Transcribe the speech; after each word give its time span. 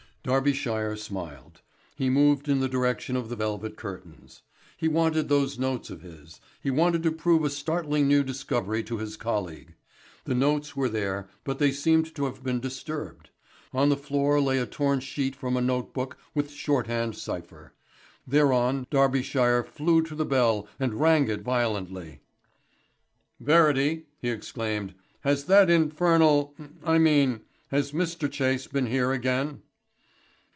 Darbyshire 0.23 0.95
smiled. 0.97 1.61
He 1.95 2.07
moved 2.07 2.47
in 2.47 2.59
the 2.59 2.69
direction 2.69 3.15
of 3.15 3.27
the 3.27 3.35
velvet 3.35 3.75
curtains. 3.75 4.43
He 4.77 4.87
wanted 4.87 5.29
those 5.29 5.57
notes 5.57 5.89
of 5.89 6.03
his; 6.03 6.39
he 6.61 6.69
wanted 6.69 7.01
to 7.01 7.11
prove 7.11 7.43
a 7.43 7.49
startling 7.49 8.07
new 8.07 8.21
discovery 8.23 8.83
to 8.83 8.99
his 8.99 9.17
colleague. 9.17 9.73
The 10.25 10.35
notes 10.35 10.75
were 10.75 10.89
there, 10.89 11.27
but 11.43 11.57
they 11.57 11.71
seemed 11.71 12.13
to 12.13 12.25
have 12.25 12.43
been 12.43 12.59
disturbed. 12.59 13.31
On 13.73 13.89
the 13.89 13.97
floor 13.97 14.39
lay 14.39 14.59
a 14.59 14.67
torn 14.67 14.99
sheet 14.99 15.35
from 15.35 15.57
a 15.57 15.59
notebook 15.61 16.19
with 16.35 16.51
shorthand 16.51 17.15
cypher; 17.15 17.73
thereon 18.27 18.85
Darbyshire 18.91 19.63
flew 19.63 20.03
to 20.03 20.13
the 20.13 20.23
bell 20.23 20.67
and 20.79 20.99
rang 21.01 21.29
it 21.31 21.41
violently. 21.41 22.19
"Verity," 23.39 24.05
he 24.19 24.29
exclaimed, 24.29 24.93
"has 25.21 25.45
that 25.45 25.71
infernal 25.71 26.53
I 26.83 26.99
mean, 26.99 27.41
has 27.69 27.91
Mr 27.91 28.31
Chase 28.31 28.67
been 28.67 28.85
here 28.85 29.11
again?" 29.11 29.63